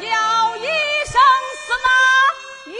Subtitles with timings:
[0.00, 0.04] 叫
[0.56, 0.62] 一
[1.06, 1.20] 声
[1.56, 1.88] 司马
[2.66, 2.72] 懿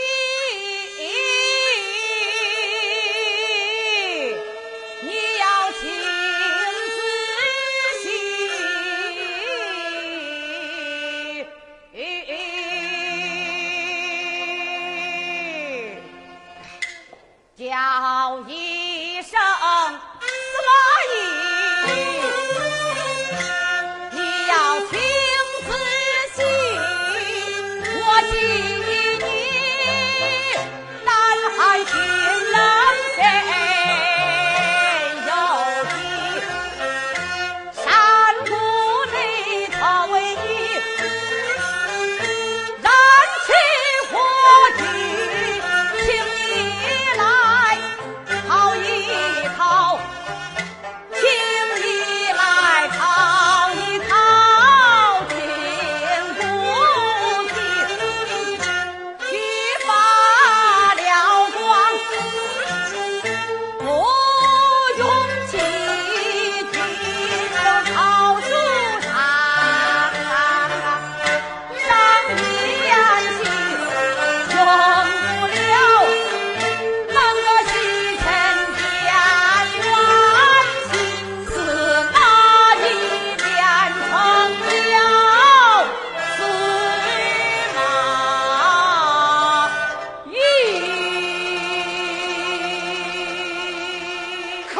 [5.02, 5.08] 你
[5.40, 5.80] 要听
[6.94, 6.96] 仔
[8.02, 8.06] 细
[17.56, 17.68] 叫
[18.46, 18.67] 一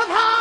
[0.09, 0.38] Somehow